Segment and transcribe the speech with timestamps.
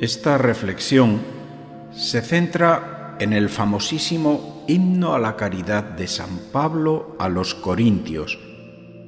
[0.00, 1.18] Esta reflexión
[1.90, 8.38] se centra en el famosísimo himno a la caridad de San Pablo a los Corintios,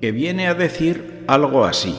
[0.00, 1.96] que viene a decir algo así.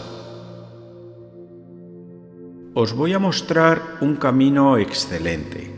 [2.73, 5.73] Os voy a mostrar un camino excelente.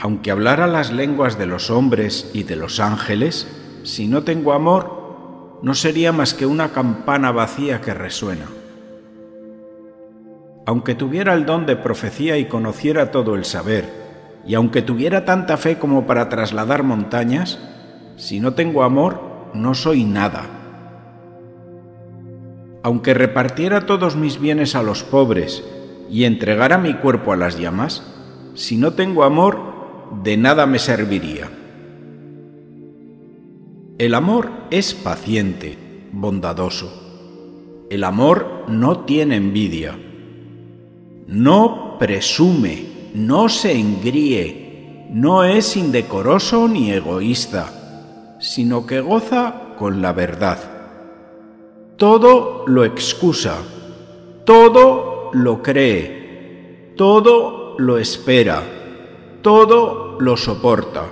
[0.00, 3.46] Aunque hablara las lenguas de los hombres y de los ángeles,
[3.84, 8.46] si no tengo amor, no sería más que una campana vacía que resuena.
[10.70, 13.90] Aunque tuviera el don de profecía y conociera todo el saber,
[14.46, 17.58] y aunque tuviera tanta fe como para trasladar montañas,
[18.14, 20.44] si no tengo amor, no soy nada.
[22.84, 25.64] Aunque repartiera todos mis bienes a los pobres
[26.08, 28.04] y entregara mi cuerpo a las llamas,
[28.54, 29.58] si no tengo amor,
[30.22, 31.50] de nada me serviría.
[33.98, 35.76] El amor es paciente,
[36.12, 37.88] bondadoso.
[37.90, 39.98] El amor no tiene envidia.
[41.30, 50.12] No presume, no se engríe, no es indecoroso ni egoísta, sino que goza con la
[50.12, 50.58] verdad.
[51.96, 53.58] Todo lo excusa,
[54.44, 58.64] todo lo cree, todo lo espera,
[59.40, 61.04] todo lo soporta.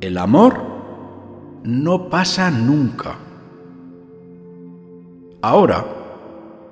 [0.00, 0.62] El amor
[1.62, 3.18] no pasa nunca.
[5.42, 5.84] Ahora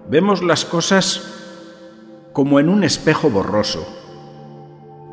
[0.08, 1.35] vemos las cosas
[2.36, 3.88] como en un espejo borroso.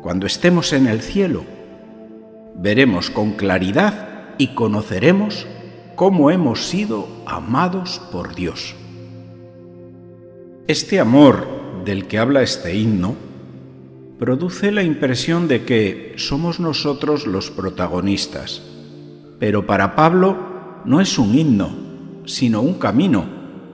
[0.02, 1.44] Cuando estemos en el cielo,
[2.54, 5.46] veremos con claridad y conoceremos
[5.96, 8.74] cómo hemos sido amados por Dios.
[10.66, 11.46] Este amor
[11.86, 13.14] del que habla este himno
[14.18, 18.60] produce la impresión de que somos nosotros los protagonistas,
[19.38, 21.70] pero para Pablo no es un himno,
[22.26, 23.24] sino un camino.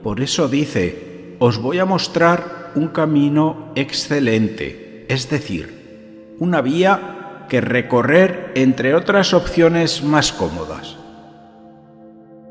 [0.03, 7.61] Por eso dice, os voy a mostrar un camino excelente, es decir, una vía que
[7.61, 10.97] recorrer entre otras opciones más cómodas.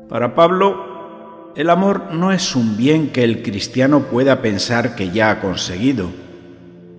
[0.07, 5.31] Para Pablo, el amor no es un bien que el cristiano pueda pensar que ya
[5.31, 6.09] ha conseguido,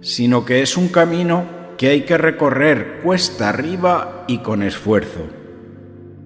[0.01, 1.45] sino que es un camino
[1.79, 5.21] que hay que recorrer cuesta arriba y con esfuerzo.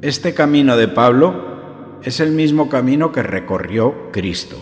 [0.02, 4.56] Este camino de Pablo es el mismo camino que recorrió Cristo.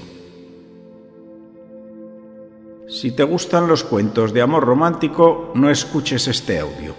[2.87, 6.95] Si te gustan los cuentos de amor romántico, no escuches este audio.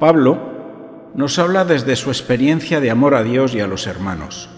[0.00, 4.50] Pablo nos habla desde su experiencia de amor a Dios y a los hermanos.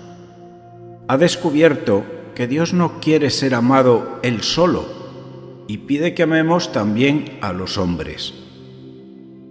[1.09, 2.05] Ha descubierto
[2.35, 4.87] que Dios no quiere ser amado él solo
[5.69, 8.33] y pide que amemos también a los hombres.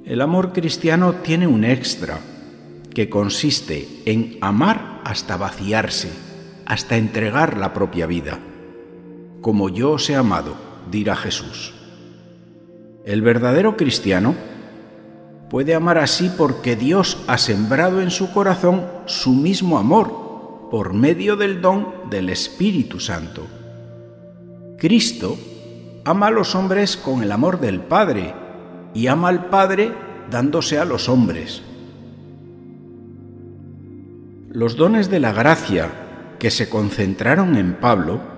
[0.06, 2.20] El amor cristiano tiene un extra,
[2.96, 6.10] que consiste en amar hasta vaciarse,
[6.66, 8.40] hasta entregar la propia vida
[9.46, 10.56] como yo os he amado,
[10.90, 11.72] dirá Jesús.
[13.06, 14.34] El verdadero cristiano
[15.52, 21.36] puede amar así porque Dios ha sembrado en su corazón su mismo amor por medio
[21.36, 23.44] del don del Espíritu Santo.
[24.80, 25.38] Cristo
[26.06, 28.34] ama a los hombres con el amor del Padre
[28.96, 29.94] y ama al Padre
[30.32, 31.62] dándose a los hombres.
[34.50, 35.92] Los dones de la gracia
[36.40, 38.34] que se concentraron en Pablo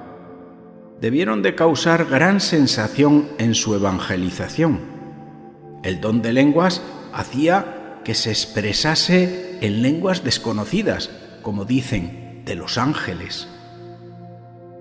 [1.01, 4.79] debieron de causar gran sensación en su evangelización.
[5.83, 6.81] El don de lenguas
[7.13, 11.09] hacía que se expresase en lenguas desconocidas,
[11.41, 13.47] como dicen, de los ángeles.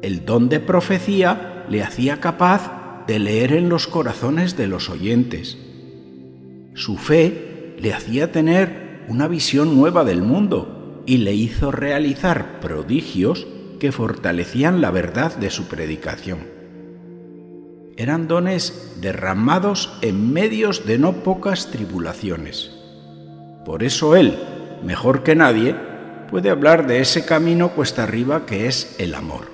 [0.02, 5.58] El don de profecía le hacía capaz de leer en los corazones de los oyentes.
[6.74, 13.46] Su fe le hacía tener una visión nueva del mundo y le hizo realizar prodigios
[13.86, 16.40] que fortalecían la verdad de su predicación.
[17.96, 22.72] Eran dones derramados en medios de no pocas tribulaciones.
[23.64, 24.40] Por eso él,
[24.82, 25.76] mejor que nadie,
[26.28, 29.52] puede hablar de ese camino cuesta arriba que es el amor.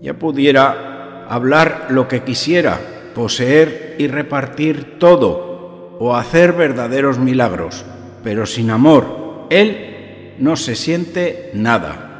[0.00, 2.78] Ya pudiera hablar lo que quisiera,
[3.16, 7.84] poseer y repartir todo, o hacer verdaderos milagros,
[8.22, 12.10] pero sin amor, él no se siente nada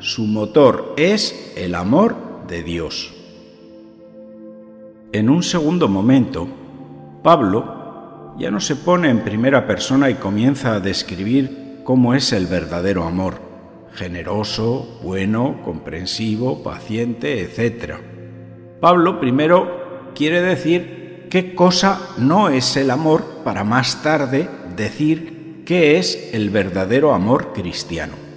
[0.00, 2.16] su motor es el amor
[2.48, 3.12] de Dios.
[5.12, 6.48] En un segundo momento,
[7.22, 12.46] Pablo ya no se pone en primera persona y comienza a describir cómo es el
[12.46, 13.34] verdadero amor,
[13.92, 17.96] generoso, bueno, comprensivo, paciente, etc.
[18.80, 25.98] Pablo primero quiere decir qué cosa no es el amor para más tarde decir qué
[25.98, 28.29] es el verdadero amor cristiano.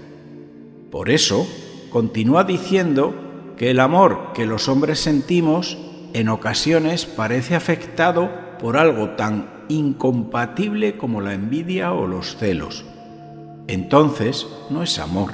[0.94, 1.48] Por eso,
[1.90, 3.16] continúa diciendo
[3.57, 5.75] que el amor que los hombres sentimos
[6.13, 8.30] en ocasiones parece afectado
[8.60, 12.86] por algo tan incompatible como la envidia o los celos.
[13.68, 15.31] Entonces no es amor,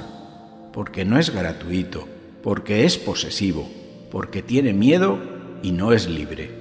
[0.72, 2.08] porque no es gratuito,
[2.42, 3.68] porque es posesivo,
[4.10, 5.18] porque tiene miedo
[5.62, 6.54] y no es libre.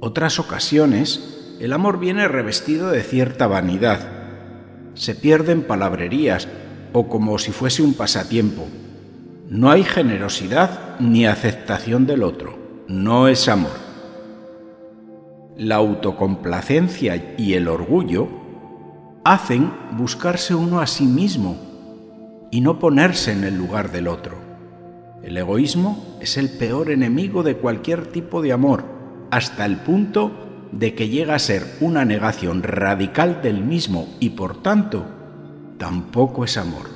[0.00, 4.00] Otras ocasiones, el amor viene revestido de cierta vanidad.
[4.94, 6.48] Se pierden palabrerías
[6.92, 8.66] o como si fuese un pasatiempo.
[9.48, 12.58] No hay generosidad ni aceptación del otro.
[12.88, 13.78] No es amor.
[15.56, 18.28] La autocomplacencia y el orgullo
[19.24, 21.56] hacen buscarse uno a sí mismo
[22.50, 24.38] y no ponerse en el lugar del otro.
[25.22, 28.84] El egoísmo es el peor enemigo de cualquier tipo de amor,
[29.30, 34.62] hasta el punto de que llega a ser una negación radical del mismo y por
[34.62, 35.19] tanto
[35.80, 36.90] tampoco es amor.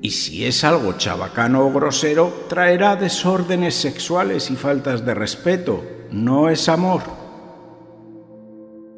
[0.00, 5.82] Y si es algo chabacano o grosero, traerá desórdenes sexuales y faltas de respeto.
[6.12, 7.02] No es amor.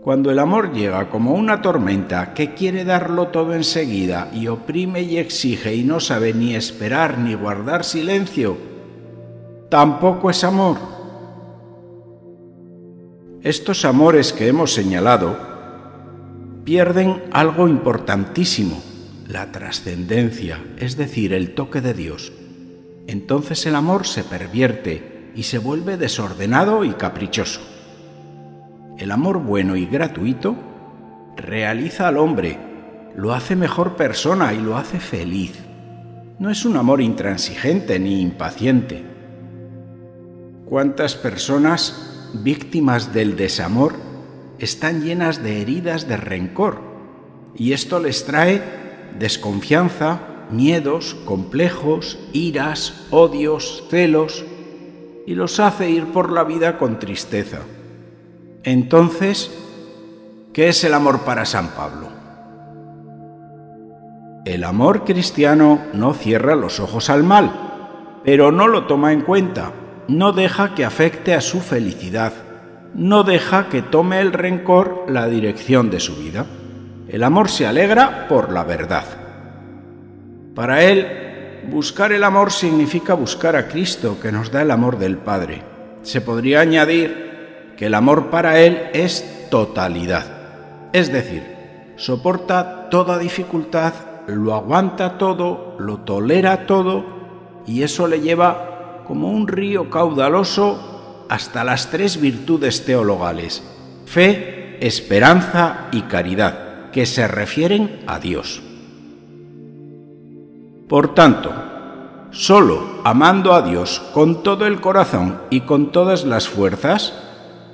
[0.03, 5.17] Cuando el amor llega como una tormenta que quiere darlo todo enseguida y oprime y
[5.17, 8.59] exige y no sabe ni esperar ni guardar silencio,
[9.71, 10.77] tampoco es amor.
[13.41, 15.54] Estos amores que hemos señalado
[16.65, 18.83] pierden algo importantísimo,
[19.29, 22.33] la trascendencia, es decir, el toque de Dios.
[23.07, 27.61] Entonces el amor se pervierte y se vuelve desordenado y caprichoso.
[28.99, 30.57] El amor bueno y gratuito
[31.37, 32.59] realiza al hombre,
[33.17, 35.53] lo hace mejor persona y lo hace feliz.
[36.39, 39.05] No es un amor intransigente ni impaciente.
[40.65, 44.04] ¿Cuántas personas víctimas del desamor
[44.59, 46.81] están llenas de heridas de rencor?
[47.57, 48.63] Y esto les trae
[49.19, 50.21] desconfianza,
[50.51, 54.45] miedos, complejos, iras, odios, celos,
[55.27, 57.61] y los hace ir por la vida con tristeza.
[58.63, 59.51] Entonces,
[60.53, 62.09] ¿qué es el amor para San Pablo?
[64.45, 69.73] El amor cristiano no cierra los ojos al mal, pero no lo toma en cuenta,
[70.07, 72.33] no deja que afecte a su felicidad,
[72.95, 76.47] no deja que tome el rencor la dirección de su vida.
[77.09, 79.05] El amor se alegra por la verdad.
[80.55, 85.19] Para él, buscar el amor significa buscar a Cristo, que nos da el amor del
[85.19, 85.63] Padre.
[86.03, 90.25] Se podría añadir que el amor para él es totalidad,
[90.93, 91.43] es decir,
[91.97, 93.95] soporta toda dificultad,
[94.27, 97.05] lo aguanta todo, lo tolera todo,
[97.67, 100.94] y eso le lleva como un río caudaloso
[101.29, 103.63] hasta las tres virtudes teologales,
[104.07, 108.63] fe, esperanza y caridad, que se refieren a Dios.
[110.89, 111.53] Por tanto,
[112.31, 117.15] solo amando a Dios con todo el corazón y con todas las fuerzas,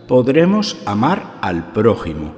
[0.07, 2.35] podremos amar al prójimo.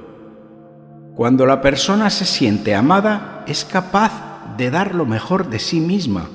[1.15, 4.11] Cuando la persona se siente amada, es capaz
[4.57, 6.29] de dar lo mejor de sí misma.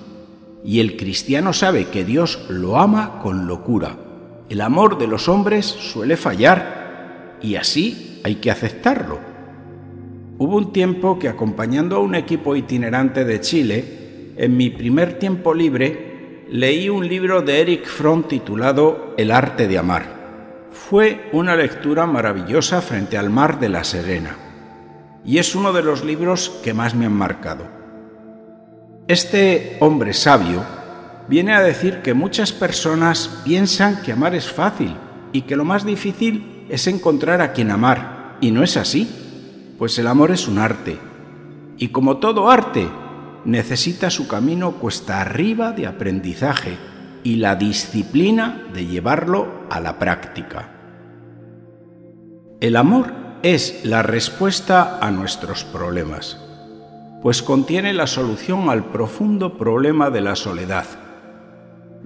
[0.64, 3.96] Y el cristiano sabe que Dios lo ama con locura.
[4.48, 9.18] El amor de los hombres suele fallar y así hay que aceptarlo.
[10.38, 15.52] Hubo un tiempo que acompañando a un equipo itinerante de Chile, en mi primer tiempo
[15.52, 20.68] libre, leí un libro de Eric Fromm titulado El arte de amar.
[20.70, 24.36] Fue una lectura maravillosa frente al mar de la Serena,
[25.24, 27.64] y es uno de los libros que más me han marcado.
[29.08, 30.77] Este hombre sabio
[31.28, 34.96] viene a decir que muchas personas piensan que amar es fácil
[35.32, 39.08] y que lo más difícil es encontrar a quien amar, y no es así,
[39.78, 40.98] pues el amor es un arte,
[41.76, 42.88] y como todo arte,
[43.44, 46.76] necesita su camino cuesta arriba de aprendizaje
[47.22, 50.70] y la disciplina de llevarlo a la práctica.
[52.60, 56.38] El amor es la respuesta a nuestros problemas,
[57.22, 60.86] pues contiene la solución al profundo problema de la soledad,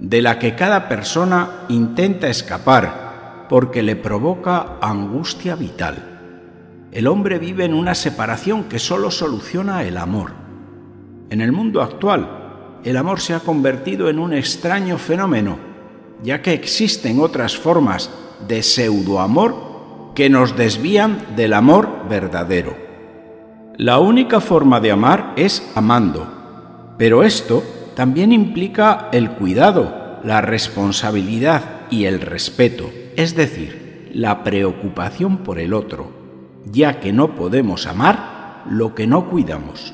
[0.03, 6.89] de la que cada persona intenta escapar porque le provoca angustia vital.
[6.91, 10.31] El hombre vive en una separación que solo soluciona el amor.
[11.29, 15.57] En el mundo actual, el amor se ha convertido en un extraño fenómeno,
[16.21, 18.11] ya que existen otras formas
[18.45, 22.75] de pseudoamor que nos desvían del amor verdadero.
[23.77, 26.27] La única forma de amar es amando,
[26.97, 27.63] pero esto
[27.95, 35.73] también implica el cuidado, la responsabilidad y el respeto, es decir, la preocupación por el
[35.73, 36.11] otro,
[36.65, 39.93] ya que no podemos amar lo que no cuidamos.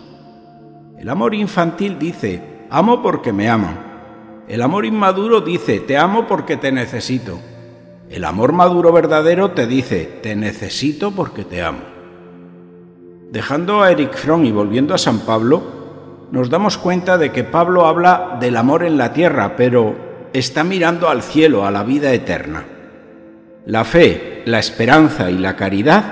[0.97, 4.43] El amor infantil dice, amo porque me aman.
[4.47, 7.39] El amor inmaduro dice, te amo porque te necesito.
[8.09, 11.79] El amor maduro verdadero te dice, te necesito porque te amo.
[13.31, 15.78] Dejando a Eric Fromm y volviendo a San Pablo,
[16.31, 21.09] nos damos cuenta de que Pablo habla del amor en la tierra, pero está mirando
[21.09, 22.65] al cielo, a la vida eterna.
[23.65, 26.03] La fe, la esperanza y la caridad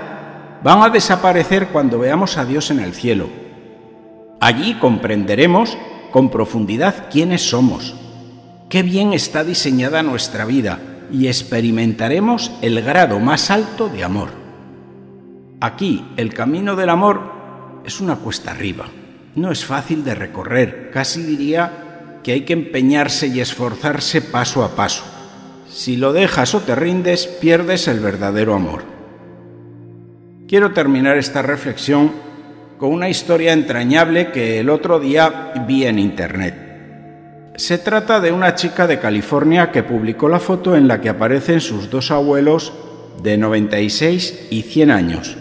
[0.64, 3.30] van a desaparecer cuando veamos a Dios en el cielo.
[4.40, 5.78] Allí comprenderemos
[6.12, 7.96] con profundidad quiénes somos,
[8.70, 10.80] qué bien está diseñada nuestra vida
[11.12, 14.30] y experimentaremos el grado más alto de amor.
[15.60, 18.86] Aquí el camino del amor es una cuesta arriba.
[19.38, 24.76] No es fácil de recorrer, casi diría que hay que empeñarse y esforzarse paso a
[24.76, 25.04] paso.
[25.70, 28.82] Si lo dejas o te rindes, pierdes el verdadero amor.
[30.48, 32.14] Quiero terminar esta reflexión
[32.80, 37.54] con una historia entrañable que el otro día vi en Internet.
[37.58, 41.62] Se trata de una chica de California que publicó la foto en la que aparecen
[41.62, 42.74] sus dos abuelos
[43.22, 45.38] de 96 y 100 años,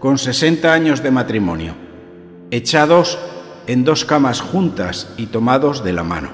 [0.00, 1.76] con 60 años de matrimonio,
[2.50, 3.20] echados
[3.66, 6.30] en dos camas juntas y tomados de la mano.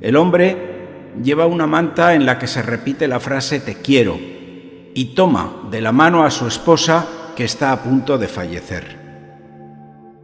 [0.00, 4.18] El hombre lleva una manta en la que se repite la frase te quiero
[4.94, 8.98] y toma de la mano a su esposa que está a punto de fallecer.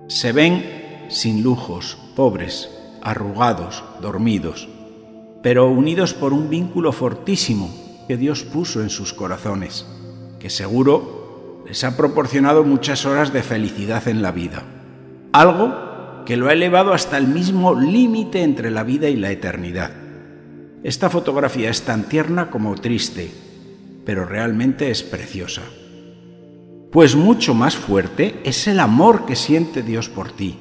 [0.08, 2.70] Se ven sin lujos, pobres,
[3.02, 4.68] arrugados, dormidos,
[5.42, 7.70] pero unidos por un vínculo fortísimo
[8.08, 9.86] que Dios puso en sus corazones,
[10.38, 14.62] que seguro les ha proporcionado muchas horas de felicidad en la vida.
[15.32, 15.85] Algo
[16.26, 19.92] que lo ha elevado hasta el mismo límite entre la vida y la eternidad.
[20.82, 23.30] Esta fotografía es tan tierna como triste,
[24.04, 25.62] pero realmente es preciosa.
[26.92, 30.58] Pues mucho más fuerte es el amor que siente Dios por ti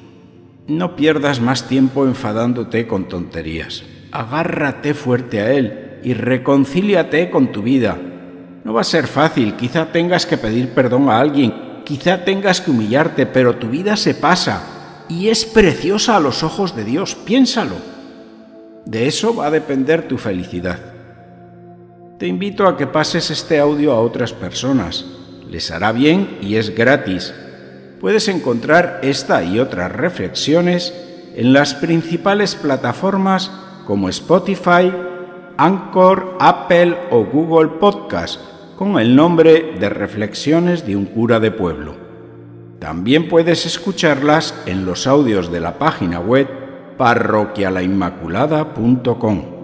[0.68, 3.84] no pierdas más tiempo enfadándote con tonterías.
[4.10, 7.96] Agárrate fuerte a Él y reconcíliate con tu vida.
[8.64, 11.54] No va a ser fácil, quizá tengas que pedir perdón a alguien,
[11.84, 14.75] quizá tengas que humillarte, pero tu vida se pasa
[15.08, 17.76] y es preciosa a los ojos de Dios, piénsalo.
[18.84, 20.78] De eso va a depender tu felicidad.
[22.18, 25.04] Te invito a que pases este audio a otras personas.
[25.50, 27.32] Les hará bien y es gratis
[28.00, 30.94] puedes encontrar esta y otras reflexiones
[31.34, 33.50] en las principales plataformas
[33.86, 34.92] como Spotify,
[35.56, 38.40] Anchor, Apple o Google Podcast
[38.76, 42.05] con el nombre de Reflexiones de un cura de pueblo.
[42.86, 46.46] También puedes escucharlas en los audios de la página web
[46.96, 49.55] parroquialainmaculada.com.